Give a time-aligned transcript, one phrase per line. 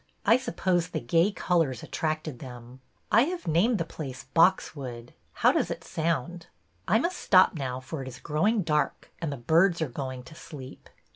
[0.25, 2.81] I suppose the gay colors attracted them.
[3.11, 5.13] I have named the place'' Box wood."
[5.45, 6.47] How does it sound?
[6.87, 10.33] I must stop now, for it is growing dark, and the birds are going to
[10.33, 10.89] sleep.